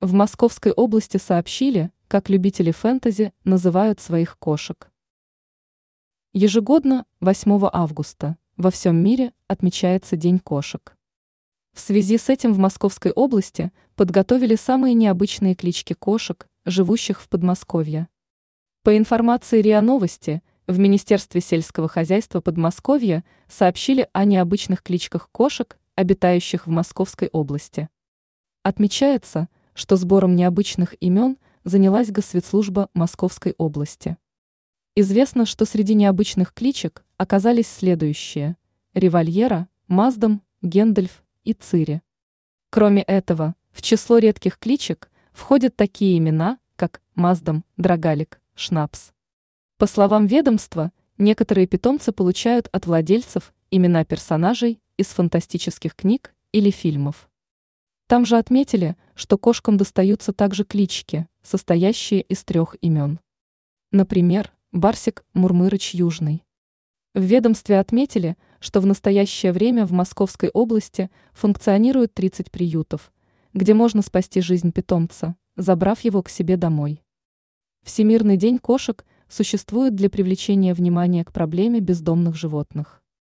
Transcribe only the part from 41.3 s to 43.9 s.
и Цири. Кроме этого, в